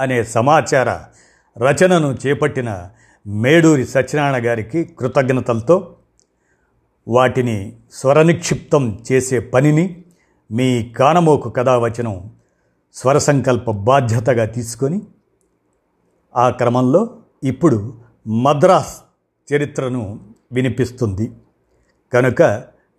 అనే 0.00 0.24
సమాచార 0.24 1.04
రచనను 1.58 2.18
చేపట్టిన 2.26 2.90
మేడూరి 3.26 3.86
సత్యనారాయణ 3.86 4.46
గారికి 4.46 4.84
కృతజ్ఞతలతో 4.84 5.96
వాటిని 7.08 7.76
స్వరనిక్షిప్తం 7.92 9.04
చేసే 9.12 9.40
పనిని 9.40 10.04
మీ 10.50 10.88
కానమోకు 10.88 11.50
కథావచనం 11.50 12.30
స్వర 12.94 13.18
సంకల్ప 13.18 13.70
బాధ్యతగా 13.70 14.44
తీసుకొని 14.44 15.02
ఆ 16.36 16.50
క్రమంలో 16.50 17.18
ఇప్పుడు 17.44 17.98
మద్రాస్ 18.28 19.00
చరిత్రను 19.54 20.20
వినిపిస్తుంది. 20.52 21.32
కనుక 22.12 22.42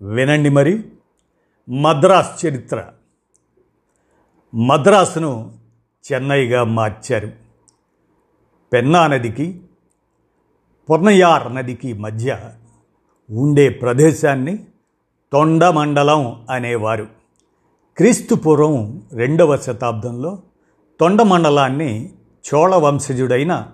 వినండి 0.02 0.50
మరి. 0.50 0.84
మద్రాస్ 1.70 2.46
చరిత్ర. 2.46 2.86
మద్రాసును 4.56 5.59
చెన్నైగా 6.12 6.64
మార్చారు. 6.64 7.32
పెన్నా 8.74 9.08
నదికి 9.08 9.62
పొర్నయార్ 10.90 11.56
నదికి 11.56 11.94
మధ్య 11.94 12.40
ఉండే 13.30 13.70
ప్రదేశాన్ని 13.70 14.66
తొండమండలం 15.34 16.46
అనేవారు. 16.50 17.08
క్రీస్తు 17.98 18.36
పూర్వం 18.36 19.04
రెండవ 19.14 19.58
శతాబ్దంలో 19.58 20.42
తొండమండలాన్ని 21.00 22.14
చోళ 22.54 22.76
వంశజుడైన 22.76 23.72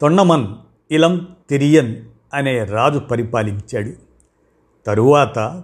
తొండమన్ 0.00 0.46
ఇలం 0.90 1.36
తిరియన్ 1.50 2.04
అనే 2.34 2.64
రాజు 2.64 2.98
పరిపాలించాడు. 2.98 3.92
తరువాత 4.86 5.62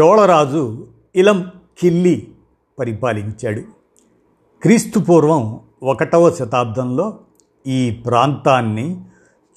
చోళరాజు 0.00 0.88
ఇలం 1.16 1.50
కిల్లి 1.78 2.34
పరిపాలించాడు. 2.78 3.83
క్రీస్తు 4.64 4.98
పూర్వం 4.98 5.60
ఒకటవ 5.82 6.30
శతాబ్దంలో 6.30 7.18
ఈ 7.66 7.90
ప్రాంతాన్ని 7.90 9.00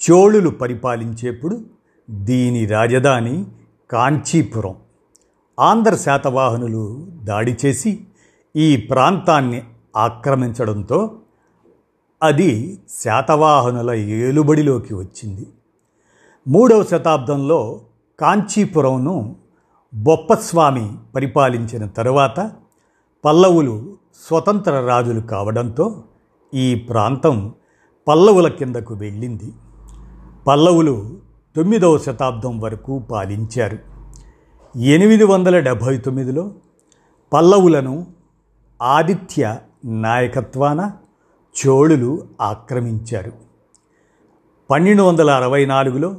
చోళులు 0.09 0.49
పరిపాలించేప్పుడు 0.49 1.61
దీని 2.09 2.65
రాజధాని 2.65 3.45
కాంచీపురం. 3.91 4.75
ఆంధ్ర 5.59 5.95
శాతవాహనులు 5.95 7.07
దాడి 7.23 7.57
చేసి 7.65 7.99
ఈ 8.55 8.77
ప్రాంతాన్ని 8.77 9.63
ఆక్రమించడంతో 9.97 11.11
అది 12.23 12.79
శాతవాహనుల 13.03 13.91
ఏలుబడిలోకి 13.91 14.93
వచ్చింది. 14.93 15.47
మూడవ 16.47 16.83
శతాబ్దంలో 16.83 17.81
కాంచీపురంను 18.19 19.35
బొప్పస్వామి 19.93 20.93
పరిపాలించిన 21.15 21.85
తరువాత 21.85 22.51
పల్లవులు 23.25 24.06
స్వతంత్ర 24.25 24.79
రాజులు 24.79 25.19
కావడంతో 25.19 26.03
ఈ 26.53 26.75
ప్రాంతం 26.75 27.53
పల్లవుల 28.07 28.47
కిందకు 28.47 28.93
వెళ్ళింది. 28.93 29.53
పల్లవులు 30.47 31.17
తొమ్మిదవ 31.55 31.97
శతాబ్దం 31.97 32.59
వరకు 32.59 32.99
పాలించారు. 32.99 33.77
ఎనిమిది 34.77 35.23
వందల 35.23 35.59
డెబ్భై 35.59 35.97
తొమ్మిదిలో 35.97 36.51
పల్లవులను 37.33 38.07
ఆదిత్య 38.81 39.57
నాయకత్వాన 39.85 40.91
చోళులు 41.67 42.27
ఆక్రమించారు. 42.41 43.31
పన్నెండు 44.69 45.03
వందల 45.03 45.31
అరవై 45.31 45.65
నాలుగులో 45.65 46.15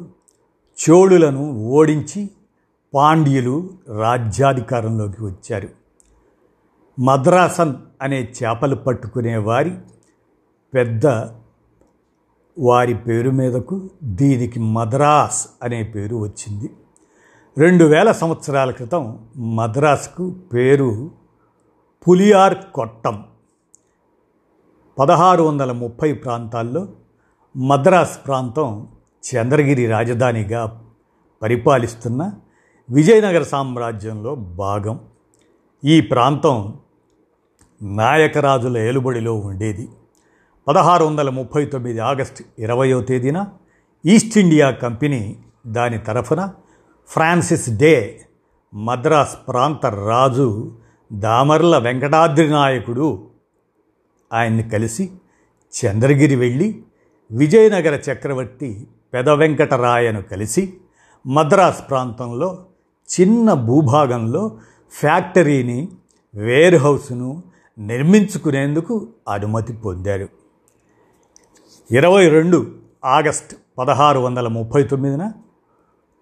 చోళులను 0.90 1.52
ఓడించి 1.52 2.30
పాండ్యులు 2.94 3.70
రాజ్యాధికారంలోకి 3.98 5.24
వచ్చారు. 5.24 5.68
మద్రాసన్ 7.00 7.74
అనే 8.02 8.32
చేపలు 8.42 8.76
పట్టుకునే 8.76 9.36
వారి 9.36 9.78
పెద్ద 10.74 11.06
వారి 12.58 12.94
పేరు 12.94 13.30
మీదకు 13.30 13.90
దీనికి 14.02 14.60
మద్రాస్ 14.60 15.48
అనే 15.62 15.82
పేరు 15.82 16.16
వచ్చింది. 16.16 16.70
రెండు 17.58 17.84
వేల 17.84 18.12
సంవత్సరాల 18.12 18.70
క్రితం 18.70 19.28
మద్రాసుకు 19.36 20.30
పేరు 20.30 21.10
పులియార్ 22.08 22.54
కొట్టం. 22.74 23.24
పదహారు 24.98 25.42
వందల 25.42 25.72
ముప్పై 25.72 26.12
ప్రాంతాల్లో 26.12 26.88
మద్రాస్ 27.56 28.26
ప్రాంతం 28.26 28.88
చంద్రగిరి 29.32 29.86
రాజధానిగా 29.86 30.84
పరిపాలిస్తున్న 31.42 32.32
విజయనగర 32.90 33.42
సామ్రాజ్యంలో 33.42 34.34
భాగం. 34.34 35.00
ఈ 35.84 36.00
ప్రాంతం 36.00 36.76
నాయకరాజుల 37.82 38.78
ఏలుబడిలో 38.78 39.34
ఉండేది. 39.34 39.88
పదహారు 40.68 41.04
వందల 41.04 41.30
ముప్పై 41.30 41.64
తొమ్మిది 41.64 41.98
ఆగస్టు 41.98 42.44
ఇరవయో 42.58 43.00
తేదీన 43.00 43.46
ఈస్ట్ 44.06 44.38
ఇండియా 44.38 44.70
కంపెనీ 44.70 45.36
దాని 45.66 45.98
తరఫున 45.98 46.52
ఫ్రాన్సిస్ 47.08 47.70
డే 47.70 48.20
మద్రాస్ 48.74 49.36
ప్రాంత 49.48 49.86
రాజు 49.86 50.72
దామర్ల 51.12 51.78
వెంకటాద్రి 51.78 52.48
నాయకుడు 52.48 53.28
ఆయన్ని 54.32 54.70
కలిసి 54.70 55.10
చంద్రగిరి 55.72 56.36
వెళ్ళి 56.36 56.82
విజయనగర 57.30 57.94
చక్రవర్తి 57.94 58.86
పెద 59.14 59.28
వెంకటరాయను 59.28 60.22
కలిసి 60.22 60.74
మద్రాస్ 61.26 61.90
ప్రాంతంలో 61.90 62.64
చిన్న 63.20 63.52
భూభాగంలో 63.52 64.58
ఫ్యాక్టరీని 64.92 65.88
వేర్ 66.34 66.74
హౌస్ను 66.74 67.42
నిర్మించుకునేందుకు 67.78 69.08
అనుమతి 69.28 69.72
పొందారు. 69.72 70.28
ఇరవై 71.90 72.28
రెండు 72.28 72.74
ఆగస్ట్ 73.04 73.54
పదహారు 73.78 74.18
వందల 74.18 74.48
ముప్పై 74.48 74.82
తొమ్మిదిన 74.82 75.32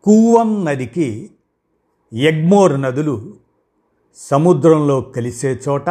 కూవం 0.04 0.64
నదికి 0.64 1.30
ఎగ్మోర్ 2.12 2.80
నదులు 2.80 3.34
సముద్రంలో 4.16 5.00
కలిసే 5.00 5.60
చోట 5.68 5.88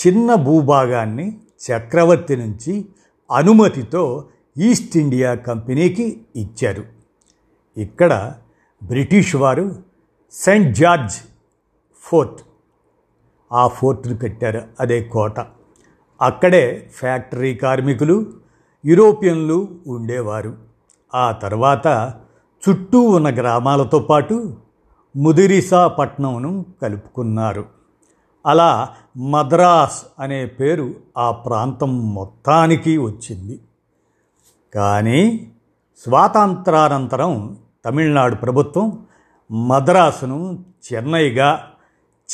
చిన్న 0.00 0.34
భూభాగాన్ని 0.34 1.40
చక్రవర్తి 1.66 2.36
నుంచి 2.36 2.86
అనుమతితో 3.32 4.28
ఈస్ట్ 4.58 4.96
ఇండియా 4.96 5.34
కంపెనీకి 5.34 6.22
ఇచ్చారు. 6.36 6.84
ఇక్కడ 7.76 8.34
బ్రిటిష్ 8.82 9.36
వారు 9.36 9.82
సెయింట్ 10.32 10.76
జార్జ్ 10.76 11.16
ఫోర్ట్ 12.02 12.42
ఆ 13.52 13.68
ఫోర్ట్ని 13.68 14.16
కట్టారు. 14.16 14.62
అదే 14.80 15.02
కోట. 15.02 15.40
అక్కడే 16.22 16.90
ఫ్యాక్టరీ 16.94 17.54
కార్మికులు 17.54 18.26
యూరోపియన్లు 18.86 19.68
ఉండేవారు. 19.86 20.56
ఆ 21.14 21.32
తర్వాత 21.32 22.14
చుట్టూ 22.68 23.00
ఉన్న 23.00 23.30
గ్రామాలతో 23.30 23.98
పాటు 23.98 24.56
ముదిరిసా 25.16 25.88
పట్నంను 25.88 26.66
కలుపుకున్నారు. 26.82 27.64
అలా 28.46 28.88
మద్రాస్ 29.16 30.04
అనే 30.18 30.46
పేరు 30.46 30.94
ఆ 31.18 31.30
ప్రాంతం 31.30 32.14
మొత్తానికి 32.14 32.98
వచ్చింది. 32.98 33.60
కానీ 34.74 35.50
స్వాతంత్రానంతరం 36.04 37.58
తమిళనాడు 37.84 38.34
ప్రభుత్వం 38.34 39.06
మద్రాసును 39.52 40.64
చెన్నైగా 40.92 41.69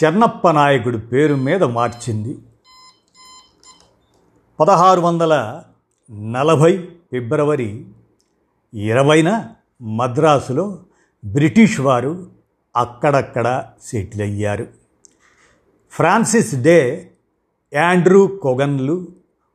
చెన్నప్ప 0.04 0.50
నాయకుడి 0.50 0.98
పేరు 0.98 1.34
మీద 1.34 1.62
మార్చింది. 1.62 2.38
పదహారు 4.60 5.00
వందల 5.00 5.62
నలభై 6.10 6.88
ఫిబ్రవరి 7.12 7.86
ఇరవైన 8.74 9.50
మద్రాసులో 9.82 10.78
బ్రిటిష్ 11.24 11.80
వారు 11.80 12.26
అక్కడక్కడ 12.76 13.64
సెటిల్ 13.82 14.22
అయ్యారు. 14.22 14.66
ఫ్రాన్సిస్ 15.90 16.54
డే 16.54 17.10
యాండ్రూ 17.74 18.26
కొగన్లు 18.26 19.08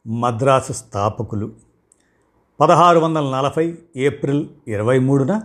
మద్రాసు 0.08 0.74
స్థాపకులు. 0.74 1.52
పదహారు 2.60 3.00
వందల 3.00 3.36
నలభై 3.36 3.78
ఏప్రిల్ 3.96 4.48
ఇరవై 4.68 5.00
మూడున 5.00 5.42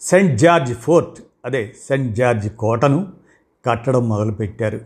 సెయింట్ 0.00 0.40
జార్జ్ 0.40 0.74
ఫోర్ట్ 0.74 1.20
అదే 1.44 1.74
సెయింట్ 1.88 2.16
జార్జ్ 2.16 2.48
కోటను 2.48 3.17
కట్టడం 3.66 4.08
మొదలుపెట్టారు. 4.08 4.80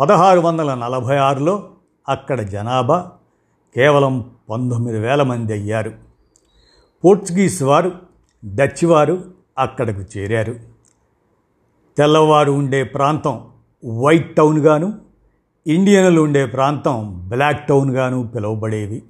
పదహారు 0.00 0.40
వందల 0.40 0.74
నలభై 0.74 1.16
ఆరులో 1.16 1.70
అక్కడ 2.08 2.40
జనాభా 2.40 3.10
కేవలం 3.74 4.30
పంతొమ్మిది 4.50 4.98
వేల 4.98 5.22
మంది 5.22 5.52
అయ్యారు. 5.52 5.92
పోర్చుగీస్ 7.04 7.62
వారు 7.62 7.92
డచ్ 8.54 8.84
వారు 8.84 9.24
అక్కడకు 9.58 10.18
చేరారు. 10.18 10.54
తెల్లవారు 11.96 12.52
ఉండే 12.52 12.84
ప్రాంతం 12.84 13.46
వైట్ 14.02 14.36
టౌన్గాను 14.36 15.00
ఇండియన్లు 15.66 16.20
ఉండే 16.20 16.46
ప్రాంతం 16.46 17.28
బ్లాక్ 17.28 17.68
టౌన్గాను 17.68 18.28
పిలువబడేవి. 18.28 19.02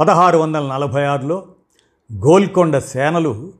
పదహారు 0.00 0.38
వందల 0.38 0.72
నలభై 0.72 1.04
ఆరులో 1.04 1.46
గోల్కొండ 2.14 2.78
సేనలు 2.78 3.52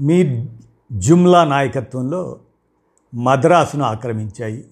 మీర్ 0.00 0.46
జుమ్లా 0.92 1.44
నాయకత్వంలో 1.44 2.36
మద్రాసును 3.14 3.84
ఆక్రమించాయి. 3.84 4.64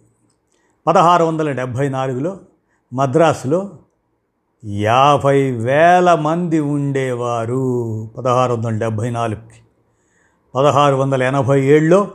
పదహారు 0.87 1.25
వందల 1.25 1.51
డెబ్భై 1.51 1.89
నాలుగులో 1.89 2.39
మద్రాసులో 2.93 3.71
యాభై 4.65 5.51
వేల 5.51 6.15
మంది 6.15 6.61
ఉండేవారు 6.61 8.11
పదహారు 8.19 8.53
వందల 8.53 8.71
డెబ్భై 8.71 9.11
నాలుగుకి. 9.11 9.61
పదహారు 10.55 10.95
వందల 10.95 11.23
ఎనభై 11.23 11.63
ఏడులో 11.63 12.11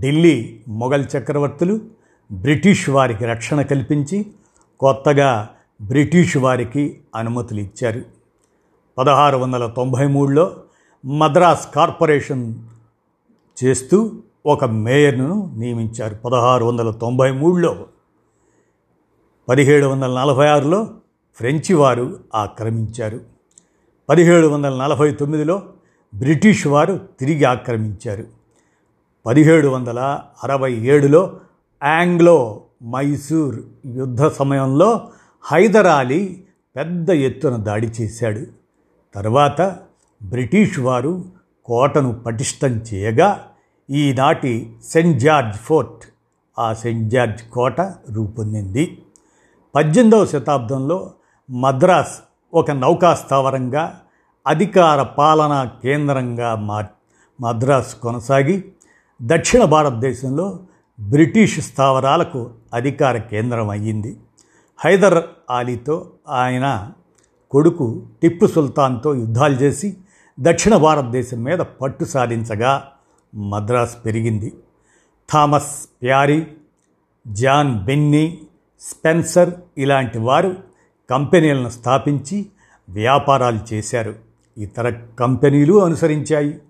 ఢిల్లీ 0.00 0.60
మొఘల్ 0.68 1.04
చక్రవర్తులు 1.18 1.80
బ్రిటిష్ 2.32 2.90
వారికి 2.90 3.24
రక్షణ 3.24 3.62
కల్పించి 3.62 4.26
కొత్తగా 4.80 5.48
బ్రిటిష్ 5.80 6.36
వారికి 6.36 7.00
అనుమతులు 7.14 7.60
ఇచ్చారు. 7.60 8.02
పదహారు 8.98 9.36
వందల 9.36 9.66
తొంభై 9.66 10.06
మూడులో 10.06 10.56
మద్రాస్ 11.04 11.74
కార్పొరేషన్ 11.74 12.54
చేస్తూ 13.64 14.22
ఒక 14.46 14.64
మేయర్ను 14.64 15.54
నియమించారు. 15.56 16.14
పదహారు 16.14 16.64
వందల 16.64 16.90
తొంభై 16.90 17.30
మూడులో. 17.30 17.86
పదిహేడు 19.48 19.86
వందల 19.86 20.20
నలభై 20.20 20.46
ఆరులో 20.46 20.88
ఫ్రెంచి 21.36 21.74
వారు 21.74 22.20
ఆక్రమించారు. 22.34 23.20
పదిహేడు 24.08 24.46
వందల 24.46 24.82
నలభై 24.82 25.10
తొమ్మిదిలో 25.10 25.62
బ్రిటిష్ 26.14 26.66
వారు 26.66 27.00
తిరిగి 27.20 27.44
ఆక్రమించారు. 27.44 28.24
పదిహేడు 29.26 29.68
వందల 29.68 30.20
అరవై 30.44 30.72
ఏడులో 30.72 31.40
ఆంగ్లో 31.84 32.62
మైసూర్ 32.84 33.56
యుద్ధ 33.86 34.26
సమయంలో 34.26 35.08
హైదరాలీ 35.42 36.44
పెద్ద 36.76 37.10
ఎత్తున 37.10 37.56
దాడి 37.56 37.86
చేశాడు. 37.86 38.40
తర్వాత 39.14 39.76
బ్రిటిష్ 40.22 40.78
వారు 40.78 41.24
కోటను 41.64 42.12
పటిష్టం 42.12 42.70
చేయగా 42.70 43.48
ఈనాటి 43.90 44.76
సెయింట్ 44.84 45.18
జార్జ్ 45.18 45.56
ఫోర్ట్ 45.56 46.04
ఆ 46.58 46.72
సెయింట్ 46.72 47.10
జార్జ్ 47.10 47.42
కోట 47.42 47.80
రూపొందింది. 48.10 48.98
పద్దెనిమిదవ 49.74 50.26
శతాబ్దంలో 50.26 51.10
మద్రాస్ 51.50 52.18
ఒక 52.54 52.70
నౌకా 52.70 53.14
స్థావరంగా 53.14 54.00
అధికార 54.46 55.02
పాలనా 55.02 55.64
కేంద్రంగా 55.64 56.54
మా 56.54 56.84
మద్రాస్ 57.40 57.94
కొనసాగి 57.94 58.64
దక్షిణ 59.22 59.64
భారతదేశంలో 59.64 60.60
బ్రిటిష్ 61.00 61.60
స్థావరాలకు 61.60 62.50
అధికార 62.74 63.16
కేంద్రం 63.16 63.70
అయ్యింది. 63.70 64.16
హైదర్ 64.78 65.22
ఆలీతో 65.50 66.10
ఆయన 66.28 66.90
కొడుకు 67.50 68.06
టిప్పు 68.22 68.46
సుల్తాన్తో 68.46 69.14
యుద్ధాలు 69.14 69.54
చేసి 69.54 69.96
దక్షిణ 70.40 70.76
భారతదేశం 70.76 71.42
మీద 71.42 71.58
పట్టు 71.58 72.04
సాధించగా 72.04 72.88
మద్రాస్ 73.36 73.96
పెరిగింది. 74.04 74.54
Thomas 75.32 75.88
Parry 76.02 76.46
John 77.28 77.84
Binny 77.84 78.40
Spencer 78.80 79.50
ఇలాంటి 79.78 80.18
వారు 80.18 80.56
కంపెనీలను 81.10 81.68
స్థాపించి 81.68 82.46
వ్యాపారాలు 82.88 83.74
చేశారు. 83.74 84.14
ఇతర 84.58 84.90
కంపెనీలు 84.90 85.84
అనుసరించాయి. 85.84 86.60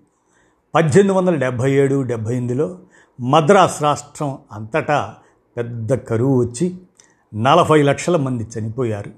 పద్దెనిమిది 0.75 1.19
వందల 1.19 1.35
డెబ్భై 1.35 1.71
ఏడు 1.71 2.01
డెబ్భై 2.01 2.35
ఎనిమిదిలో 2.35 2.79
మద్రాస్ 3.21 3.83
రాష్ట్రం 3.83 4.37
అంతటా 4.51 5.15
పెద్ద 5.57 5.93
కరువు 5.93 6.45
వచ్చి 6.45 6.75
నలభై 7.35 7.83
లక్షల 7.83 8.17
మంది 8.17 8.47
చనిపోయారు. 8.59 9.11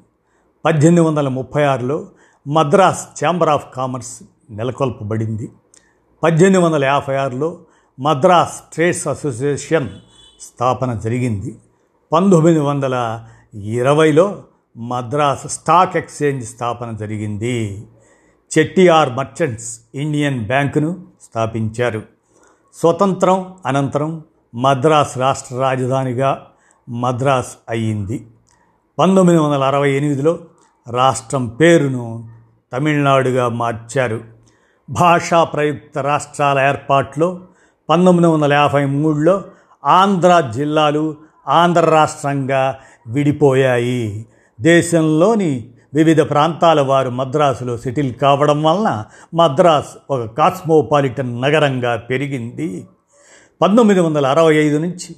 పద్దెనిమిది 0.65 1.07
వందల 1.07 1.27
ముప్పై 1.27 1.63
ఆరులో 1.63 2.07
మద్రాస్ 2.47 3.25
ఛాంబర్ 3.25 3.49
ఆఫ్ 3.49 3.73
కామర్స్ 3.73 4.23
నెలకొల్పబడింది. 4.49 5.49
పద్దెనిమిది 6.23 6.63
వందల 6.63 6.85
యాభై 6.85 7.15
ఆరులో 7.15 7.57
మద్రాస్ 7.99 8.73
ట్రేడ్స్ 8.73 9.07
అసోసియేషన్ 9.07 9.89
స్థాపన 10.41 10.93
జరిగింది. 10.93 11.55
పంతొమ్మిది 12.11 12.59
వందల 12.59 13.25
ఇరవైలో 13.53 14.43
మద్రాస్ 14.77 15.47
స్టాక్ 15.47 15.97
ఎక్స్చేంజ్ 15.97 16.45
స్థాపన 16.45 16.95
జరిగింది. 16.95 17.87
చెట్టిఆర్ 18.57 19.13
మర్చెంట్స్ 19.13 19.79
ఇండియన్ 19.95 20.45
బ్యాంకును 20.45 21.05
స్థాపించారు. 21.21 22.01
స్వతంత్రం 22.75 23.55
అనంతరం 23.65 24.23
మద్రాస్ 24.55 25.17
రాష్ట్ర 25.17 25.55
రాజధానిగా 25.55 26.47
మద్రాస్ 26.89 27.57
అయ్యింది. 27.69 28.27
పంతొమ్మిది 28.99 29.39
వందల 29.39 29.63
అరవై 29.63 29.91
ఎనిమిదిలో 29.91 30.39
రాష్ట్రం 30.91 31.47
పేరును 31.47 32.29
తమిళనాడుగా 32.73 33.49
మార్చారు. 33.49 34.38
భాషా 34.89 35.43
ప్రయుక్త 35.43 35.97
రాష్ట్రాల 35.97 36.59
ఏర్పాట్లో 36.59 37.39
పంతొమ్మిది 37.89 38.27
వందల 38.27 38.53
యాభై 38.53 38.85
మూడులో 38.85 39.41
ఆంధ్ర 39.85 40.43
జిల్లాలు 40.55 41.15
ఆంధ్ర 41.47 41.81
రాష్ట్రంగా 41.81 42.77
విడిపోయాయి. 43.07 44.25
దేశంలోని 44.61 45.69
వివిధ 45.93 46.21
ప్రాంతాల 46.21 46.81
వారు 46.81 47.09
మద్రాసులో 47.09 47.77
సెటిల్ 47.77 48.13
కావడం 48.13 48.63
వలన 48.63 49.03
మద్రాస్ 49.33 50.11
ఒక 50.11 50.25
కాస్మోపాలిటన్ 50.25 51.41
నగరంగా 51.41 51.95
పెరిగింది. 51.95 52.87
పంతొమ్మిది 53.61 53.99
వందల 53.99 54.27
అరవై 54.27 54.55
ఐదు 54.55 54.77
నుంచి 54.77 55.15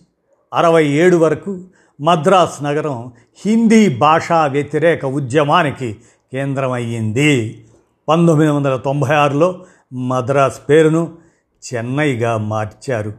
అరవై 0.53 0.85
ఏడు 0.87 1.17
వరకు 1.17 1.61
మద్రాస్ 2.01 2.63
నగరం 2.63 3.11
హిందీ 3.45 3.97
భాషా 3.97 4.45
వ్యతిరేక 4.45 5.05
ఉద్యమానికి 5.05 5.97
కేంద్రమయ్యింది. 6.31 7.65
పంతొమ్మిది 8.11 8.51
వందల 8.51 8.75
తొంభై 8.75 9.15
ఆరులో 9.15 9.65
మద్రాస్ 9.93 10.69
పేరును 10.69 11.11
చెన్నైగా 11.63 12.37
మార్చారు. 12.37 13.13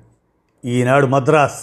ఈనాడు 0.65 1.06
మద్రాస్ 1.06 1.61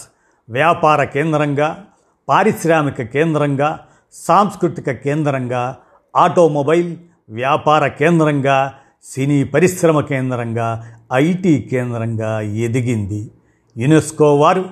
వ్యాపార 0.50 1.04
కేంద్రంగా 1.04 1.84
పారిశ్రామిక 2.28 3.02
కేంద్రంగా 3.02 3.80
సాంస్కృతిక 4.12 4.90
కేంద్రంగా 4.90 5.76
ఆటోమొబైల్ 6.16 6.96
వ్యాపార 7.30 7.86
కేంద్రంగా 7.86 8.74
సినీ 9.04 9.44
పరిశ్రమ 9.44 10.00
కేంద్రంగా 10.00 10.86
ఐటీ 11.12 11.62
కేంద్రంగా 11.62 12.40
ఎదిగింది. 12.40 13.30
యునెస్కో 13.76 14.36
వారు 14.36 14.64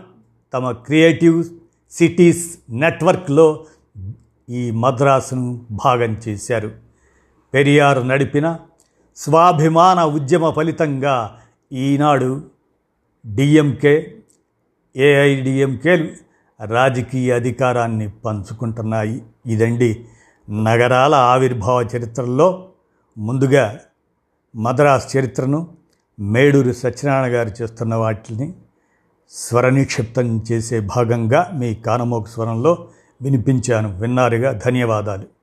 తమ 0.52 0.70
క్రియేటివ్ 0.70 1.44
సిటీస్ 1.90 2.58
నెట్వర్క్లో 2.70 3.64
ఈ 4.48 4.70
మద్రాసును 4.70 5.66
భాగం 5.70 6.20
చేశారు. 6.28 6.87
పెరియారు 7.54 8.00
నడిపిన 8.00 8.58
స్వాభిమాన 9.16 10.04
ఉద్యమ 10.04 10.50
ఫలితంగా 10.50 11.38
ఈనాడు 11.72 12.42
డిఎంకే 13.34 14.16
ఏఐడిఎంకేలు 14.96 16.08
రాజకీయ 16.64 17.34
అధికారాన్ని 17.34 18.10
పంచుకుంటున్నాయి. 18.10 19.22
ఇదండి 19.46 20.04
నగరాల 20.50 21.14
ఆవిర్భావ 21.14 21.82
చరిత్రలో 21.82 22.68
ముందుగా 23.18 23.80
మద్రాస్ 24.56 25.16
చరిత్రను 25.16 25.68
మేడూరు 26.20 26.72
సత్యనారాయణ 26.72 27.34
గారు 27.34 27.62
చేస్తున్న 27.62 27.94
వాటిని 27.94 28.52
స్వరనిక్షిప్తం 29.30 30.44
చేసే 30.52 30.80
భాగంగా 30.80 31.50
మీ 31.54 31.74
కానమోక 31.74 32.28
స్వరంలో 32.28 32.88
వినిపించాను. 33.22 34.00
విన్నారుగా 34.00 34.52
ధన్యవాదాలు. 34.52 35.37